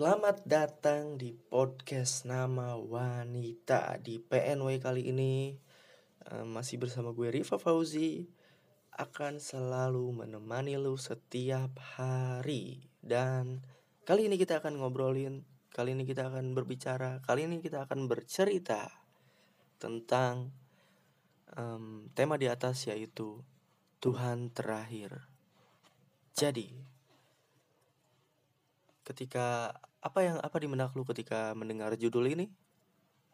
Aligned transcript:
Selamat 0.00 0.40
datang 0.48 1.20
di 1.20 1.36
podcast 1.36 2.24
Nama 2.24 2.72
Wanita. 2.72 4.00
Di 4.00 4.16
PNW 4.16 4.80
kali 4.80 5.12
ini 5.12 5.52
eh, 6.24 6.40
Masih 6.40 6.80
bersama 6.80 7.12
gue 7.12 7.28
Riva 7.28 7.60
Fauzi 7.60 8.24
Akan 8.96 9.36
selalu 9.36 10.24
menemani 10.24 10.80
lu 10.80 10.96
setiap 10.96 11.76
hari. 12.00 12.88
Dan 13.04 13.60
kali 14.08 14.24
ini 14.24 14.40
kita 14.40 14.64
akan 14.64 14.80
ngobrolin 14.80 15.44
Kali 15.68 15.92
ini 15.92 16.08
kita 16.08 16.32
akan 16.32 16.56
berbicara 16.56 17.20
Kali 17.20 17.44
ini 17.44 17.60
kita 17.60 17.84
akan 17.84 18.08
bercerita 18.08 18.88
Tentang 19.76 20.48
em, 21.52 22.08
tema 22.16 22.40
di 22.40 22.48
atas 22.48 22.88
yaitu 22.88 23.44
Tuhan 24.00 24.48
terakhir. 24.48 25.28
Jadi 26.32 26.88
ketika 29.04 29.76
apa 30.00 30.18
yang 30.24 30.36
apa 30.40 30.56
di 30.60 30.68
benak 30.68 30.96
lu 30.96 31.04
ketika 31.04 31.52
mendengar 31.52 31.92
judul 31.96 32.28
ini? 32.28 32.48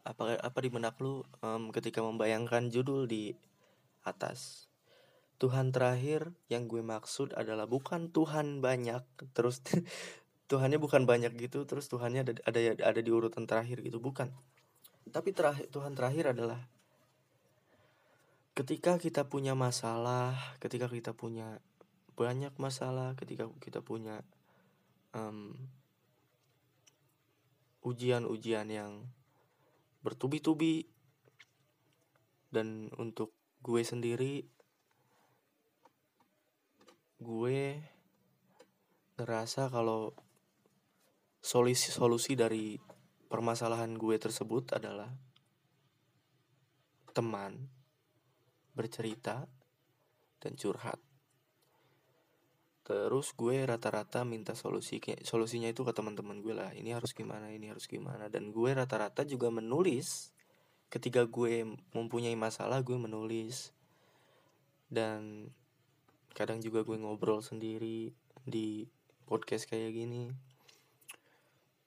Apa 0.06 0.38
apa 0.38 0.58
di 0.62 0.70
benak 0.70 0.98
lu 1.02 1.26
em, 1.42 1.70
ketika 1.74 2.02
membayangkan 2.02 2.70
judul 2.70 3.06
di 3.10 3.34
atas? 4.06 4.70
Tuhan 5.36 5.68
terakhir 5.68 6.32
yang 6.48 6.64
gue 6.64 6.80
maksud 6.80 7.36
adalah 7.36 7.68
bukan 7.68 8.08
Tuhan 8.08 8.64
banyak 8.64 9.04
terus 9.36 9.60
Tuhannya 10.50 10.78
bukan 10.78 11.04
banyak 11.04 11.34
gitu 11.36 11.66
terus 11.68 11.90
Tuhannya 11.92 12.22
ada 12.22 12.32
ada 12.46 12.60
ada 12.94 13.00
di 13.02 13.10
urutan 13.10 13.44
terakhir 13.44 13.82
gitu 13.82 14.00
bukan. 14.00 14.32
Tapi 15.10 15.30
terakhir 15.36 15.68
Tuhan 15.68 15.92
terakhir 15.92 16.32
adalah 16.32 16.64
ketika 18.56 18.96
kita 18.96 19.28
punya 19.28 19.52
masalah, 19.52 20.32
ketika 20.56 20.88
kita 20.88 21.12
punya 21.12 21.60
banyak 22.16 22.56
masalah, 22.56 23.12
ketika 23.20 23.52
kita 23.60 23.84
punya 23.84 24.24
em, 25.16 25.56
ujian-ujian 27.80 28.68
yang 28.68 29.08
bertubi-tubi. 30.04 30.84
Dan 32.52 32.92
untuk 33.00 33.32
gue 33.64 33.82
sendiri 33.82 34.44
gue 37.16 37.58
ngerasa 39.16 39.72
kalau 39.72 40.12
solusi 41.40 41.88
solusi 41.88 42.36
dari 42.36 42.76
permasalahan 43.26 43.96
gue 43.96 44.16
tersebut 44.20 44.76
adalah 44.76 45.08
teman 47.16 47.72
bercerita 48.76 49.48
dan 50.36 50.52
curhat 50.60 51.00
terus 52.86 53.34
gue 53.34 53.66
rata-rata 53.66 54.22
minta 54.22 54.54
solusi 54.54 55.02
solusinya 55.26 55.66
itu 55.66 55.82
ke 55.82 55.90
teman-teman 55.90 56.38
gue 56.38 56.54
lah 56.54 56.70
ini 56.70 56.94
harus 56.94 57.10
gimana 57.10 57.50
ini 57.50 57.66
harus 57.74 57.90
gimana. 57.90 58.30
Dan 58.30 58.54
gue 58.54 58.70
rata-rata 58.70 59.26
juga 59.26 59.50
menulis 59.50 60.30
ketika 60.86 61.26
gue 61.26 61.66
mempunyai 61.90 62.38
masalah 62.38 62.86
gue 62.86 62.94
menulis. 62.94 63.74
Dan 64.86 65.50
kadang 66.30 66.62
juga 66.62 66.86
gue 66.86 66.94
ngobrol 66.94 67.42
sendiri 67.42 68.14
di 68.46 68.86
podcast 69.26 69.66
kayak 69.66 69.90
gini. 69.90 70.30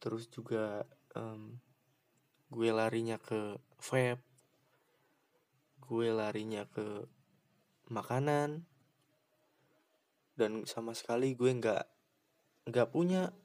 Terus 0.04 0.28
juga 0.28 0.84
em, 1.16 1.64
gue 2.52 2.70
larinya 2.76 3.16
ke 3.16 3.56
vape 3.80 4.30
gue 5.90 6.14
larinya 6.14 6.70
ke 6.70 7.10
makanan 7.90 8.62
dan 10.40 10.64
sama 10.64 10.96
sekali 10.96 11.36
gue 11.36 11.52
nggak 11.52 11.84
nggak 12.72 12.88
punya 12.96 13.36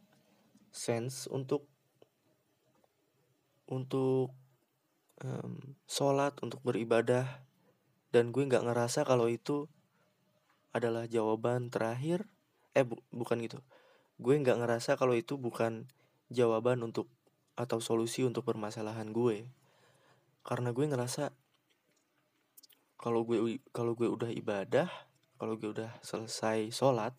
sense 0.70 1.26
untuk 1.26 1.66
untuk 3.66 4.30
em, 5.22 5.78
sholat 5.90 6.36
untuk 6.42 6.60
beribadah. 6.62 7.42
Dan 8.14 8.30
gue 8.30 8.46
nggak 8.46 8.62
ngerasa 8.70 9.02
kalau 9.02 9.26
itu 9.26 9.66
adalah 10.70 11.10
jawaban 11.10 11.70
terakhir. 11.70 12.30
Eh 12.78 12.86
bu- 12.86 13.02
bukan 13.10 13.42
gitu. 13.42 13.58
Gue 14.22 14.38
nggak 14.38 14.62
ngerasa 14.62 14.94
kalau 14.94 15.18
itu 15.18 15.34
bukan 15.34 15.90
jawaban 16.30 16.82
untuk 16.86 17.10
atau 17.58 17.78
solusi 17.82 18.22
untuk 18.22 18.46
permasalahan 18.46 19.10
gue. 19.10 19.50
Karena 20.46 20.70
gue 20.70 20.86
ngerasa 20.86 21.34
kalau 22.98 23.26
gue 23.26 23.58
kalau 23.74 23.92
gue 23.98 24.06
udah 24.06 24.30
ibadah 24.30 24.88
kalau 25.44 25.60
gue 25.60 25.68
udah 25.76 25.92
selesai 26.00 26.72
sholat 26.72 27.12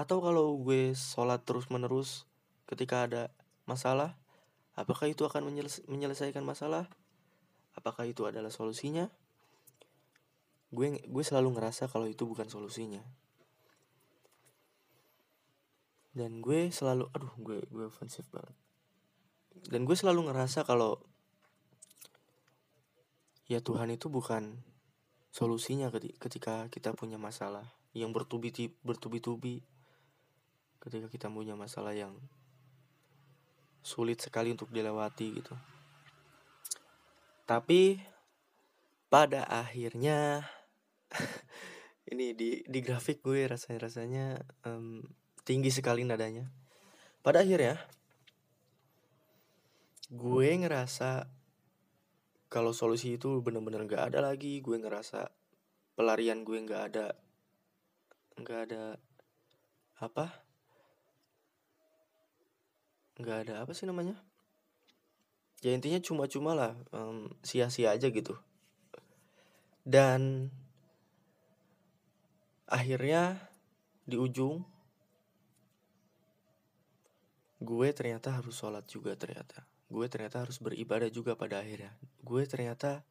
atau 0.00 0.18
kalau 0.24 0.56
gue 0.64 0.96
sholat 0.96 1.44
terus 1.44 1.68
menerus 1.68 2.24
ketika 2.64 3.04
ada 3.04 3.28
masalah 3.68 4.16
apakah 4.72 5.08
itu 5.08 5.28
akan 5.28 5.52
menyeles- 5.52 5.84
menyelesaikan 5.88 6.44
masalah? 6.44 6.88
Apakah 7.76 8.04
itu 8.08 8.24
adalah 8.28 8.52
solusinya? 8.52 9.08
Gue 10.72 11.00
gue 11.04 11.24
selalu 11.24 11.56
ngerasa 11.56 11.88
kalau 11.88 12.08
itu 12.08 12.24
bukan 12.24 12.48
solusinya. 12.48 13.04
Dan 16.12 16.44
gue 16.44 16.68
selalu 16.68 17.08
aduh 17.12 17.32
gue 17.40 17.64
gue 17.68 17.84
ofensif 17.88 18.28
banget. 18.32 18.56
Dan 19.68 19.84
gue 19.84 19.96
selalu 19.96 20.32
ngerasa 20.32 20.64
kalau 20.64 21.00
ya 23.48 23.60
Tuhan 23.60 23.92
itu 23.92 24.08
bukan 24.08 24.60
solusinya 25.32 25.88
keti- 25.88 26.12
ketika 26.20 26.68
kita 26.68 26.92
punya 26.92 27.16
masalah 27.16 27.64
yang 27.96 28.12
bertubi 28.12 28.52
bertubi-tubi. 28.84 29.64
Ketika 30.76 31.08
kita 31.08 31.26
punya 31.32 31.56
masalah 31.56 31.96
yang 31.96 32.12
sulit 33.80 34.20
sekali 34.20 34.52
untuk 34.52 34.68
dilewati 34.68 35.40
gitu. 35.40 35.54
Tapi 37.48 37.98
pada 39.08 39.48
akhirnya 39.48 40.44
ini 42.12 42.36
di 42.36 42.60
di 42.68 42.78
grafik 42.84 43.24
gue 43.24 43.46
rasanya 43.48 43.78
rasanya 43.88 44.26
em, 44.68 45.00
tinggi 45.48 45.72
sekali 45.72 46.04
nadanya. 46.04 46.50
Pada 47.24 47.40
akhirnya 47.40 47.78
gue 50.12 50.48
ngerasa 50.60 51.24
kalau 52.52 52.76
solusi 52.76 53.16
itu 53.16 53.40
bener-bener 53.40 53.88
gak 53.88 54.12
ada 54.12 54.20
lagi 54.28 54.60
gue 54.60 54.76
ngerasa 54.76 55.32
pelarian 55.96 56.44
gue 56.44 56.60
nggak 56.60 56.82
ada 56.92 57.16
nggak 58.36 58.60
ada 58.68 59.00
apa? 59.96 60.26
Nggak 63.16 63.38
ada 63.48 63.54
apa 63.64 63.72
sih 63.72 63.88
namanya? 63.88 64.20
Ya 65.64 65.72
intinya 65.72 65.96
cuma-cuma 66.02 66.52
lah 66.52 66.72
em, 66.92 67.32
sia-sia 67.40 67.96
aja 67.96 68.12
gitu. 68.12 68.36
Dan 69.88 70.52
akhirnya 72.68 73.48
di 74.04 74.20
ujung 74.20 74.60
gue 77.62 77.88
ternyata 77.94 78.42
harus 78.42 78.58
sholat 78.58 78.82
juga 78.90 79.14
ternyata 79.14 79.71
gue 79.92 80.06
ternyata 80.08 80.40
harus 80.40 80.56
beribadah 80.56 81.12
juga 81.12 81.36
pada 81.36 81.60
akhirnya. 81.60 81.92
Gue 82.24 82.48
ternyata 82.48 83.04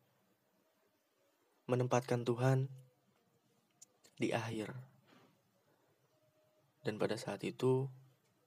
menempatkan 1.70 2.26
Tuhan 2.26 2.66
di 4.18 4.34
akhir. 4.34 4.74
Dan 6.82 6.98
pada 6.98 7.22
saat 7.22 7.46
itu 7.46 7.86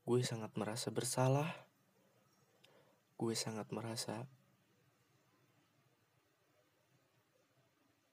gue 0.03 0.21
sangat 0.27 0.51
merasa 0.59 0.91
bersalah. 0.91 1.47
Gue 3.15 3.39
sangat 3.39 3.71
merasa 3.71 4.27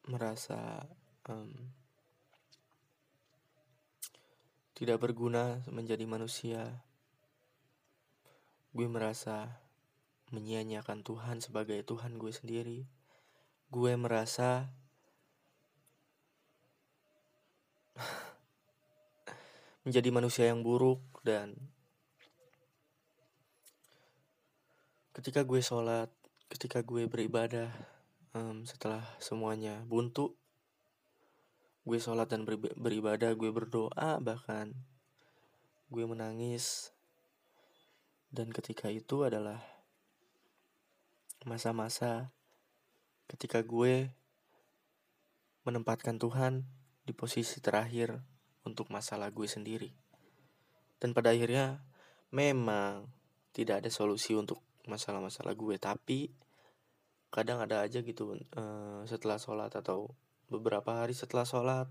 merasa 0.05 0.85
em, 1.25 1.49
tidak 4.77 5.01
berguna 5.01 5.65
menjadi 5.65 6.05
manusia. 6.05 6.85
Gue 8.69 8.85
merasa 8.85 9.61
menyia-nyiakan 10.31 11.03
Tuhan 11.03 11.43
sebagai 11.43 11.83
Tuhan 11.83 12.15
gue 12.15 12.31
sendiri. 12.31 12.87
Gue 13.67 13.93
merasa 13.99 14.71
menjadi 19.85 20.09
manusia 20.11 20.47
yang 20.47 20.63
buruk 20.63 21.03
dan 21.27 21.55
ketika 25.11 25.43
gue 25.43 25.59
sholat, 25.59 26.07
ketika 26.47 26.79
gue 26.81 27.05
beribadah, 27.11 27.67
em, 28.31 28.63
setelah 28.63 29.03
semuanya 29.19 29.83
buntu, 29.83 30.39
gue 31.83 31.99
sholat 31.99 32.31
dan 32.31 32.47
beri- 32.47 32.73
beribadah, 32.79 33.35
gue 33.35 33.51
berdoa 33.51 34.23
bahkan 34.23 34.71
gue 35.91 36.07
menangis 36.07 36.95
dan 38.31 38.47
ketika 38.47 38.87
itu 38.87 39.27
adalah 39.27 39.59
masa-masa 41.45 42.29
ketika 43.31 43.63
gue 43.65 44.11
menempatkan 45.63 46.17
Tuhan 46.17 46.65
di 47.05 47.13
posisi 47.13 47.61
terakhir 47.61 48.21
untuk 48.65 48.89
masalah 48.93 49.29
gue 49.33 49.47
sendiri. 49.49 49.93
Dan 51.01 51.17
pada 51.17 51.33
akhirnya 51.33 51.81
memang 52.29 53.09
tidak 53.51 53.83
ada 53.83 53.89
solusi 53.91 54.37
untuk 54.37 54.63
masalah-masalah 54.87 55.53
gue 55.53 55.75
tapi 55.77 56.31
kadang 57.31 57.63
ada 57.63 57.83
aja 57.83 58.03
gitu 58.03 58.35
uh, 58.35 59.03
setelah 59.07 59.39
sholat 59.39 59.71
atau 59.71 60.11
beberapa 60.51 61.03
hari 61.03 61.15
setelah 61.15 61.47
sholat 61.47 61.87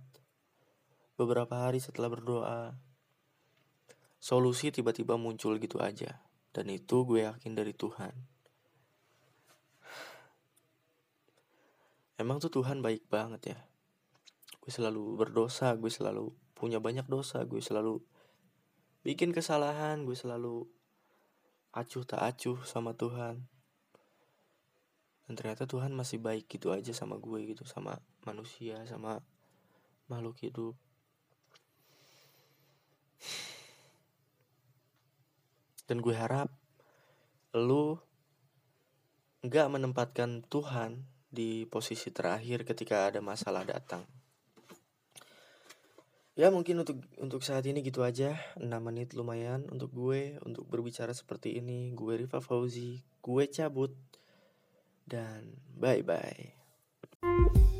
beberapa 1.17 1.69
hari 1.69 1.81
setelah 1.81 2.13
berdoa 2.13 2.77
solusi 4.21 4.69
tiba-tiba 4.69 5.17
muncul 5.17 5.57
gitu 5.57 5.81
aja 5.81 6.21
dan 6.53 6.69
itu 6.69 7.09
gue 7.09 7.25
yakin 7.25 7.53
dari 7.57 7.73
Tuhan 7.73 8.13
emang 12.21 12.37
tuh 12.37 12.53
Tuhan 12.53 12.85
baik 12.85 13.09
banget 13.09 13.57
ya. 13.57 13.59
Gue 14.61 14.69
selalu 14.69 15.17
berdosa 15.17 15.73
gue 15.81 15.89
selalu 15.89 16.29
punya 16.53 16.77
banyak 16.77 17.09
dosa 17.09 17.41
gue 17.49 17.65
selalu 17.65 18.05
bikin 19.01 19.33
kesalahan 19.33 20.05
gue 20.05 20.13
selalu 20.13 20.69
acuh 21.73 22.05
tak 22.05 22.21
acuh 22.21 22.61
sama 22.69 22.93
Tuhan. 22.93 23.41
Dan 25.25 25.33
ternyata 25.33 25.65
Tuhan 25.65 25.97
masih 25.97 26.21
baik 26.21 26.45
gitu 26.53 26.77
aja 26.77 26.93
sama 26.93 27.17
gue 27.17 27.41
gitu 27.49 27.65
sama 27.65 27.97
manusia 28.29 28.85
sama 28.85 29.25
makhluk 30.13 30.37
hidup. 30.45 30.77
Dan 35.89 36.05
gue 36.05 36.13
harap 36.13 36.53
lu 37.57 37.97
nggak 39.41 39.73
menempatkan 39.73 40.45
Tuhan 40.47 41.09
di 41.31 41.65
posisi 41.71 42.11
terakhir 42.11 42.67
ketika 42.67 43.09
ada 43.09 43.23
masalah 43.23 43.63
datang. 43.63 44.03
Ya 46.35 46.49
mungkin 46.51 46.83
untuk 46.83 47.01
untuk 47.23 47.43
saat 47.47 47.65
ini 47.71 47.81
gitu 47.87 48.03
aja. 48.03 48.35
6 48.59 48.67
menit 48.83 49.15
lumayan 49.15 49.67
untuk 49.71 49.95
gue 49.95 50.37
untuk 50.43 50.67
berbicara 50.67 51.15
seperti 51.15 51.63
ini. 51.63 51.95
Gue 51.95 52.21
Riva 52.23 52.43
Fauzi 52.43 53.03
Gue 53.21 53.53
cabut 53.53 53.93
Dan 55.05 55.53
bye 55.77 56.01
bye 56.01 57.77